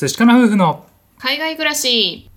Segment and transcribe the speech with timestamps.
[0.00, 0.86] 寿司かな夫婦の
[1.18, 2.30] 海外暮らし。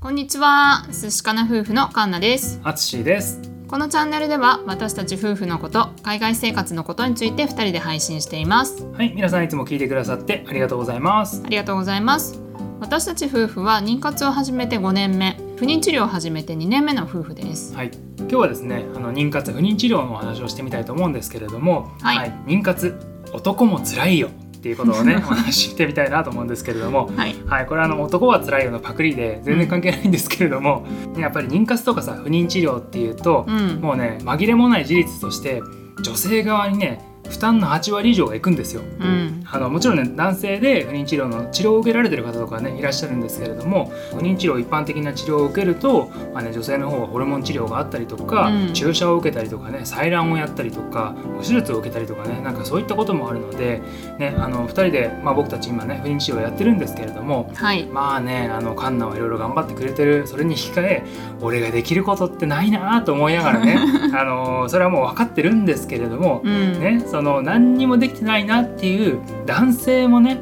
[0.00, 0.84] こんにちは。
[0.90, 2.60] 寿司かな夫婦のカンナです。
[2.64, 3.40] あつしです。
[3.68, 8.84] このチャンネルでは私たち夫婦のこと海外生活のことについて2人で配信しています。
[8.84, 11.40] はい皆さんいつも聞いてくださってありがとうございます。
[11.46, 12.40] ありがとうございます。
[12.80, 17.72] 私たち夫婦は妊活を始めて5年目不妊治療を始めて2年目の夫婦です。
[17.76, 17.92] はい。
[18.18, 22.32] 今日はですねあの妊活不妊治療のお話をしてみたいと思うんですけれどもはい。
[22.46, 22.98] 妊活
[23.32, 27.36] 男も辛いよっていうことをね お話ししてみたいなと思うんですけれどもはい。
[27.46, 30.84] はい、これはあの男は辛いよのパクリで全然関係ないんですけれども、
[31.16, 33.78] やっぱり妊活とかさ不妊治療っていうと、うん。
[33.80, 35.62] もうね紛れもない事実として
[36.02, 38.82] 女性側にね負担の8割以上がいくんですよ。
[39.00, 39.44] うん。
[39.46, 48.74] あのもちろんね男性で不妊治療の治療を受けられてる方とかねいらっしゃるんですけれども不妊治療一般的な治療を受けると、まあね、女性の方はホルモン治療があったりとか、うん。
[48.74, 53.82] 注射を受けたりとかね採卵をやったりとか手術を受けたりとかねなんかそういったこともあるので、
[54.18, 57.86] ね、あの2人で、まあ、僕たち今ね不妊治療やってるんですけれどもはい。
[57.86, 61.04] まあねあのカンナはいろいろ頑張ってくれてるそれに引き換え
[61.40, 63.78] 俺ができることってないなと思いながらね
[64.14, 66.80] あのそれはもう分かってるんですけれども、うん。
[66.80, 70.40] ね、その何にもできてないなっていう男性もね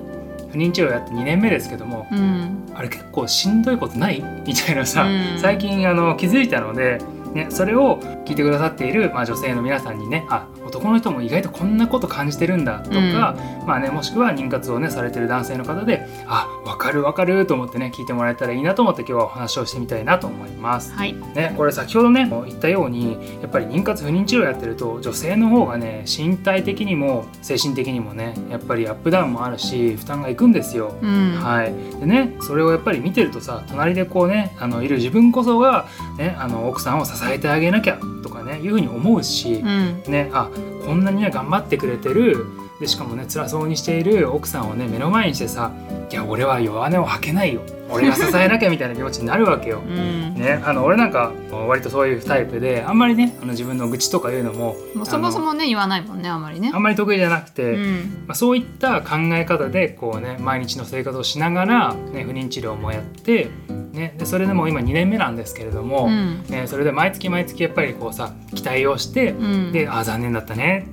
[0.52, 2.66] 不妊治療やって2年目ですけどもうん。
[2.74, 4.22] あれ結構しんどいことない？
[4.46, 5.38] みたいなさ、うん。
[5.38, 6.98] 最近あの気づいたので、
[7.34, 20.92] ね、それを聞いてくださっている、まあ、女性の皆さんにねあ男の人も意外とこんなこと感じてるんだとか、まあね、もしくは妊活をねされてる男性の方であ分かる分かると思ってね聞いてもらえたらいいなと思って今日はお話をしてみたいなと思います。
[20.92, 21.14] はい。
[21.34, 30.96] ね、これ先ほどね言ったようにやっぱり妊活不妊治療やってると女性の方がね身体的にも精神的にもねやっぱりアップダウンもあるし負担がいくんですよ。
[31.02, 31.36] うん。
[31.41, 35.86] はい、でねそれをやっぱり見てるとさ隣でこうねあのいる自分こそが、
[36.18, 40.02] ね、あの奥さんを支えてあげなきゃとかねいうふうに思うしう、ん。
[40.06, 40.59] ね、あこ
[40.94, 42.46] んなにね頑張ってくれてる
[42.81, 45.70] でしかもね辛そうにしている奥さんをね目の前にしてさ
[46.11, 47.60] 「いや俺は弱音を吐けないよ。
[47.93, 49.82] 俺が支えなきゃ」みたいな気持ちになるわけよ。
[49.87, 50.34] うん。
[50.34, 51.32] ね、あの俺なんか
[51.69, 56.71] 割とそういうタイプであんまりねあの自分の愚痴とかいうのももうそもそもね言わないもんねあんまりね。
[56.72, 58.25] あんまり得意じゃなくて、うん。
[58.27, 63.50] まあ、そういった考え方でこうね毎日の生活をしながら、ね、不妊治療もやって、
[63.93, 66.44] ね、でそれでもう今2年目なんですけれども、うん。
[66.49, 69.72] ね、それで毎月毎月やっぱりこうさ期待をして、うん。
[69.72, 70.87] であ残念だったね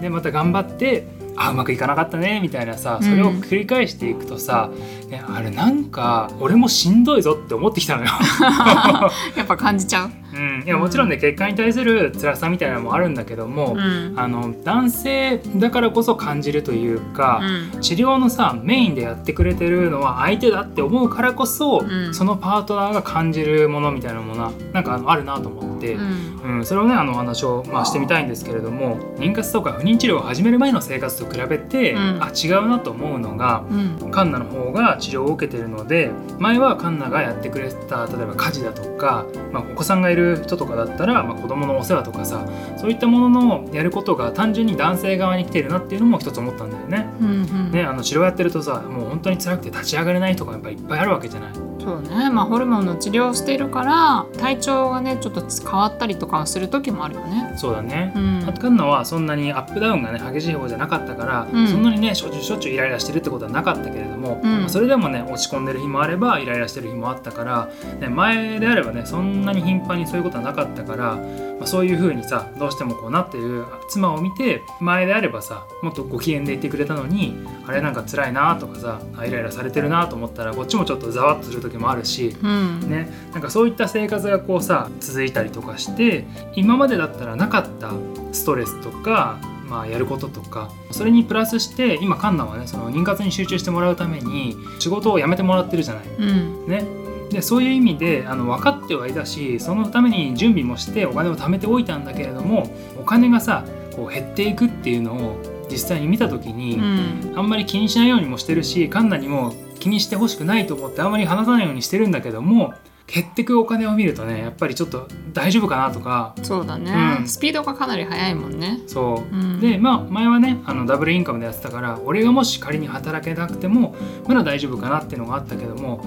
[0.00, 4.70] でまた頑張ってあうまくいかなかったねみたいなさうんそれを繰り返していくとさ、
[5.08, 8.10] ね、あれなんか俺もしんどいぞって思ってきたのよ。
[9.36, 14.14] やっぱ感じちゃううん、いやもちろんね結果に対する辛さみたいなのもあるんだけども、うん。
[14.16, 17.40] あの男性だからこそ感じるというか、
[17.74, 17.80] うん。
[17.80, 22.14] 治療のさメインでやってくれてるのは相手だって思うからこそ、うん。
[22.14, 26.40] そのパートナーが感じるものみたいなものはなんかあるなと思って、うん。
[26.58, 26.66] うん。
[26.66, 32.22] それをねあのお話を、まあ、してみたいんですけれども妊活とか不妊治療を始める前の生活と比べて、うん。
[32.22, 33.64] あ違うなと思うのが。
[33.70, 33.74] う
[34.08, 34.10] ん。
[34.10, 42.46] カンナの方が治療を受けてるので前はカンナがやってくれた例えば家事だとか、まあ、お子さんがいる人とかだったら、まあ、子供のお世話とかさ
[42.76, 47.08] そういったもののやることが単純に男性側に来てるなっていうのも一つ思ったんだよね。
[47.20, 47.30] うんう
[47.68, 51.50] んね、あの治療やってるとさもう本当に辛くて立ち上がれない人がやっぱいっぱいあるわけじゃない。
[51.82, 52.30] そうね。
[52.30, 57.54] まあホルモンの治療をしているから体調がねちょっと変わったりとかする時もあるよね。
[57.56, 58.44] そうだね、うん。
[58.48, 61.68] あとカンナはそんなにアップダウンがね激しい方じゃなかったから、うん。
[61.68, 64.60] そんなにねしょっちゅうしょっちゅうイライラしてるってことはなかったけれども、うん。
[64.60, 67.68] まあそれでもね落ち込んでる日もあればイライラしてる日もあったから、
[68.00, 71.16] ね、前であればねそんなに頻繁にそういうことはなかったから、
[71.62, 77.36] まあ、そういう風にさどうしてもこうなってる妻を見て前であればさもっとご機嫌でいてくれたのに
[77.66, 82.36] あれなんか辛いなとかさあイライラされてるなと思ったらこっちもちょっとざわっとする時もあるし。
[82.42, 87.92] うんね、なんかそういった生活がこうさ続いたりとかして今までだったらなかった
[88.32, 96.04] ストレスとか、まあ、やることとかそれにプラスして今カンナはねその妊活に集中してもらうために仕事を辞めてもらってるじゃない。
[96.18, 96.84] うんね、
[97.32, 103.64] でそういう意味であの分かってはいたしそのために準備もしてお金を貯めておいたんだけれどもお金がさ
[103.94, 107.32] こう減っていくっていうのを実際に見た時に、うん。
[107.34, 112.74] あんまり気にしないようにもしてるしカンナにも気にしてほしくないと思ってあんまり話さないようにしてるんだけども
[113.06, 116.34] 減ってくお金を見るとねやっぱりちょっと大丈夫かなとか。
[116.42, 117.28] そうだね、うん。
[117.28, 118.80] スピードがかなり速いもんね。
[118.86, 119.60] そう、うん。
[119.60, 123.94] でまあ前はねあのダブルインカムでやってたから俺がもし仮に働けなくても
[124.26, 126.04] まだ大丈夫かなっていうのがあったけども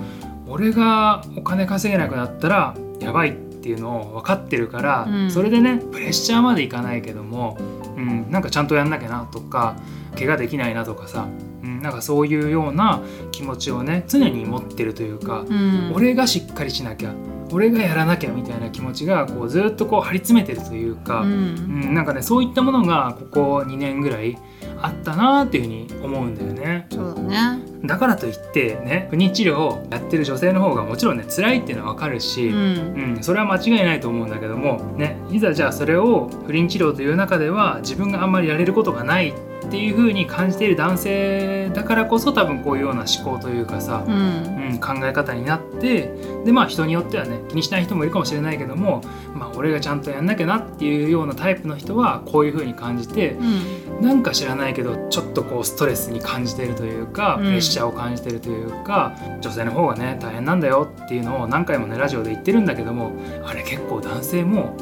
[0.47, 5.31] 俺がお金稼げなくなったらやばいっていうのを分かってるから、うん。
[5.31, 7.57] それでねプレッシャーまでいかないけども、
[7.97, 9.75] うん、なんかちゃんとやんなきゃなとか
[10.15, 11.27] 怪我できないなとかさ、
[11.63, 13.01] うん、なんかそういうような
[13.31, 15.92] 気持ちをね常に持ってるというか、うん。
[15.95, 17.13] 俺がしっかりしなきゃ
[17.51, 24.38] 俺がやらなきゃみたいな気持ちがこうずっとこう張り詰めてるというか、ううんん、なんかねそういったものがここ2年ぐらい
[24.81, 26.88] あったなっていうふうに思うんだよね。
[26.91, 33.16] そうだねだからといってね不妊治療をやってる女性の方がもちろんね辛いっていうのはわかるし、うん。
[33.16, 44.56] うん、それは間違いないと思うんだけども、ね、いざじゃあそれを不妊治療という中では自分があんまりやれることがないっていう風に感じている男性だからこそ多分こういうような思考というかさ、うん。
[44.65, 46.12] うん、考え方になって
[46.44, 49.01] でまあ人によってはね気にしない人もいるかもしれないけども、
[49.33, 53.85] まあ、俺がちゃんとやんなきゃなっていうようなタイプの人はこういう風に感じてうん。
[54.01, 57.44] なんか知らないけどちょっとこうストレスに感じているというかうん。
[57.45, 63.12] プレッシャーを感じているというか、女性の方がね大変なんだよっていうのを何回もねラジオで言ってるんだけども
[63.45, 64.75] あれ結構男性も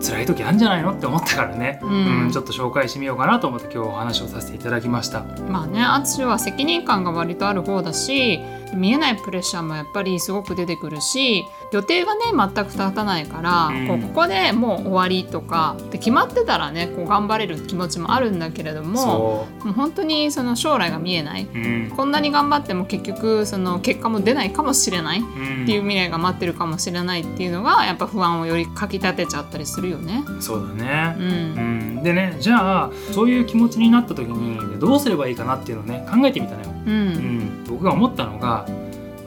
[0.00, 5.24] 辛い時あるんじゃないのって思ったからね、うんうんちょっと紹介してみようかなと思って今日お話をさせていただきました。
[5.48, 8.38] まあね淳は責任感が割とある方だし
[8.74, 13.88] 見えないプレッシャーもやっぱりすごく出てくるし予定がね全く立たないから、うん。
[13.88, 21.46] こうここでもう終わりとかで決まってたらねこう頑張れる気持ちもあるんだけれどもそもう本当にその将来が見えない。
[21.96, 25.66] こんなに頑張っても結局その結果も出ないかもしれないっうん。
[25.66, 30.24] ていう未来が待ってるかもしれないっていうのがやっぱ不安をよりかきたてちゃったりするよね。
[30.40, 31.16] そうだね。
[31.18, 31.24] う、ん。
[31.26, 31.30] う
[32.00, 36.68] ん、でねじゃあそういう気持ちになった時にどうすればいいかなっていうのをね考えてみたのよ。
[36.86, 38.66] ううんん、僕が思ったのが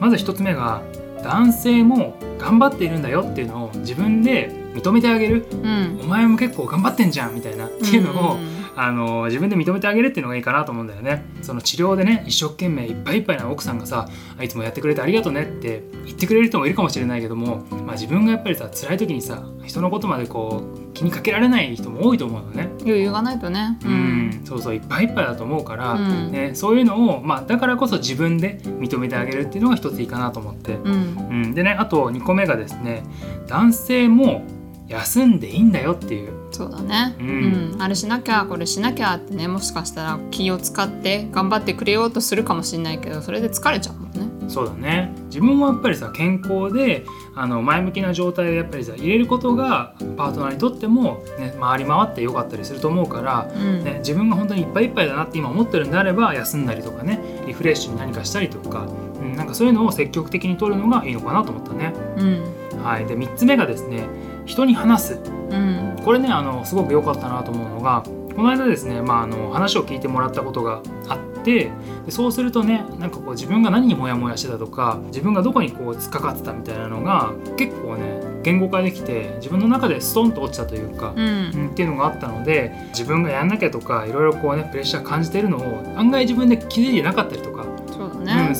[0.00, 0.82] まず一つ目が
[1.22, 5.46] 男性も頑張っているんだよっていうのを自分で認めてあげる。
[5.50, 6.00] うん。
[6.02, 11.24] お前も結構頑張ってんじゃんみたいなっていうのを、んあの自分で認めてあげるっていうのがいいかなと思うんだよね。
[11.42, 14.08] その治療でね一生懸命いっぱいいっぱいな奥さんがさ
[14.38, 22.68] あいつもやってくれてありがとねって言ってくれる人もいるかもしれないけども、まあ、自分がやっぱりさ辛い時にさ人のことまでこう気にかけられない人も多いと思うのね。
[22.80, 23.78] 余裕がないとね。
[23.84, 26.32] うん、そうそういっぱいいっぱいだと思うから、うん。
[26.32, 30.92] ね、そういうのを、まあ、だからこそ自分で認めてあげるっていうのが一ついいかなと思って、うん。
[31.30, 33.04] うん、でねあと2個目がですね
[33.46, 34.44] 男性も
[34.88, 37.78] 休んでいいんだよっていうそうだね、ううん。
[37.78, 44.48] んあれしなきゃこれしなきゃってねもしかしたら気を使って頑張ってくれようとするかもしれないけどそれで疲れちゃうもんね。
[44.48, 45.12] そうだね。
[45.26, 53.82] 自分もやっぱりさ健康であの前向きな状態でやっぱりさ入れることがパートナーにとっても、ね、回り回ってよかったりすると思うから、うん。
[53.82, 58.86] ね、自分が本当にいっぱいいっぱいだなって今思ってるんであれば休んだりとかねリフレッシュに何かしたりとか、
[59.20, 61.94] うん、なんかそういうのを積極的に取るのがいいのかなと思ったね。
[62.18, 62.62] うん。
[62.82, 64.06] はい、で3つ目がですね
[64.44, 68.02] 人に話すうんこれねあのすごく良かったなと思うのが
[68.34, 71.70] この間ですね、まあ、あの話を聞いてもらったことがあって
[72.06, 87.51] でそうするとねなんかこう自分が何にモヤモヤしてたとか自分がどこにこう突っかかってたみたいなのが結構ね言語化できて自分の中でストンと落ちたというか、うんうんっていうのがあったので自分がやんなきゃとかいろいろこうねプレッシャー感じてるのを案外自分で気づいてなかったりとか。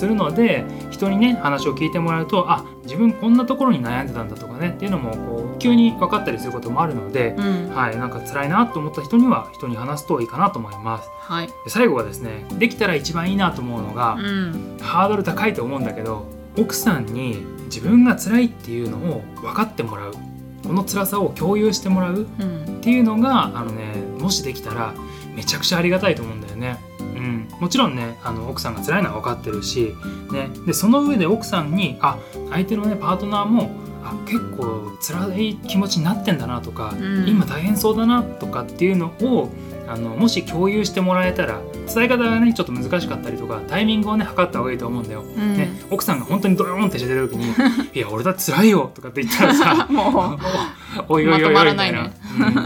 [0.02, 7.70] するので人にね話を聞いてもらうとあ自分こんなところに悩んでたんだとかねっていうのもこう急に分かったりすることもあるので、うん。
[7.72, 11.08] はい、なんか辛いなと思った人には人に話すといいかなと思います。
[11.20, 11.46] はい。
[11.46, 14.76] で最後はですねできたら一番いいなと思うのがう、ん。
[14.80, 16.26] ハードル高いと思うんだけど
[16.58, 20.14] 奥さんに自分が辛いっていうのを分かってもらう。
[20.66, 22.78] この辛さを共有してもらううん。
[22.78, 23.84] っていうのがあのね
[24.18, 24.94] もしできたら
[25.36, 26.80] めちゃくちゃありがたいと思うんだよね。
[27.22, 29.94] うん、もちろんねあの奥さんが辛いのは分かってるし、
[30.32, 32.18] ね、でその上で奥さんにあ
[32.50, 33.70] 相手のねパートナーも
[34.04, 37.28] あ結構辛い気持ちになってんだなとか、うん。
[37.28, 39.50] 今大変そうだなとかっていうのを
[39.86, 41.60] あのもし共有してもらえたら
[41.92, 45.22] 伝え方がねちょっと難しかったりとかタイミングをね測った方がいいと思うんだよ。
[45.22, 45.56] うん。
[45.56, 47.52] ね、奥さんが本当にドヨーンってしてる時に
[47.94, 50.38] 「いや俺だって辛いよ」とかって言ったらさ も
[51.08, 52.10] おいおいおいおいみたいな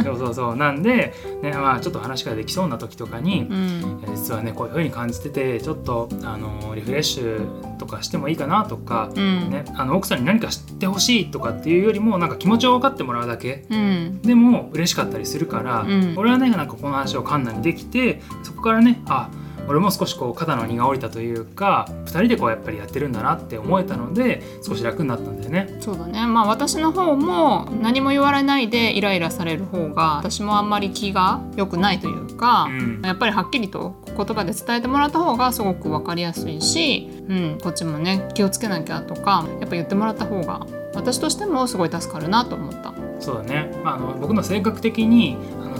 [0.04, 0.56] そうそうそう。
[0.56, 4.04] なんで、ねまあ、ちょっと話ができそうな時とかにう、うん。
[4.06, 9.50] え実はねこういう風に感じててちょっとあのリフレッシュとかしてもいいかなとか、うん。
[9.50, 13.66] ね、あの奥さんに何か知ってほしいとかっていうよりもなんか気持ちを分かってもらうだけ。
[13.71, 14.23] うん。
[14.23, 16.14] でも嬉しかったりするから、うん。
[16.16, 19.30] 俺はねなんかこの話をカンナにできてそこからねあ
[19.68, 25.76] 俺も少しこう肩の荷が下りたというか2人でこうやっぱりやってるんだなって思えたので少し楽になったんだよね。
[25.80, 42.94] そうだねまあ私の方も何も言われないでイライラされる方が私もあんまり気が良くないというか、うんやっぱりはっきりと言葉で伝えてもらった方がすごく分かりやすいし、うん、こっちもね気をつけなきゃとかやっぱ言ってもらった方が私としてもすごい助かるなと思った。
[43.20, 45.37] そうだね、まあ、あの僕の性格的に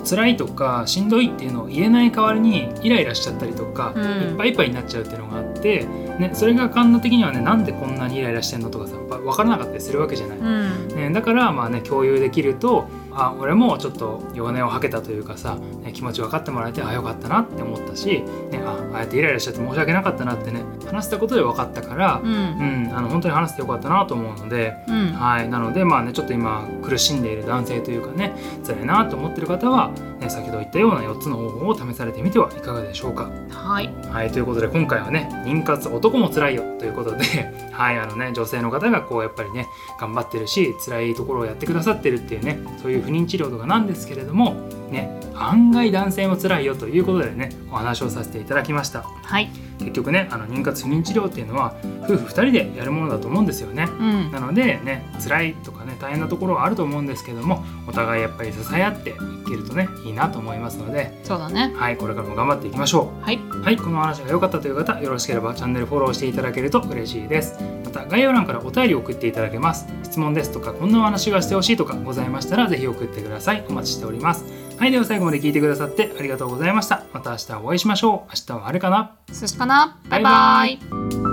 [0.09, 5.85] 辛いとかしんどいっていうのを言えない代わりにイライラしちゃったりとか、うんいっぱいいっぱいになっちゃうっていうのがあって、
[6.19, 10.39] ね、それがカンナ的にはねなんでこんなにイライラしてんのとかさ分からなかったりするわけじゃない。
[10.39, 25.13] うんね、だからまあね共有できるとあ俺もちょっと弱音を吐けたというかさ、ね、気持ち分かってもらえてあよかったなって思ったし、ね、あああやってイライラしちゃって申し訳なかったなってね話したことで分かったから、ううんんあの本当に話してよかったなと思うので、うん。
[25.13, 33.31] はい、なのでまあねちょっと今苦しんでいる男性というかね辛いなと思ってる方は、ね、先ほど言ったような4つの方法を試されてみてはいかがでしょうか。
[33.51, 33.93] はい。
[34.11, 37.25] はい、ということで今回はね妊活男も辛いよということで、
[37.73, 39.67] はいあのね、女性の方がこうやっぱりね
[40.01, 44.55] 頑張ってるし辛いところをやってくださってるっていうねそういう不妊治療とかなんですけれども、
[44.91, 49.03] ね、案外男性も辛いよということでねお話をさせていただきました。
[49.03, 49.66] はい。
[49.79, 53.85] 結局ねあの妊活不妊治療っていうのは夫婦2人でやるものだと思うんですよね。
[53.85, 59.13] うんなのでね辛いとかね大変なところはあると思うんですけどもお互いやっぱり支え合ってい
[59.49, 63.25] けるとねいいなと思いますので、そうだねはい、これからも頑張っていきましょう。
[63.25, 67.59] はいはい、この話が良かったという方、よろしければチャンネルフォローしていただけると嬉しいです。
[67.85, 69.87] また、概要欄からお便りを送っていただけます。
[70.05, 73.65] 質問ですとか、こんなお話がしてほしいとかございましたら、ぜひ送ってください。
[73.69, 74.45] お待ちしております。
[74.79, 77.03] はい、では最後まで聞いてくださってありがとうございました。
[77.13, 78.33] また明日お会いしましょう。
[78.51, 79.17] 明日はあれかな？
[79.29, 79.99] 寿司かな？
[80.09, 81.26] バイババイバイ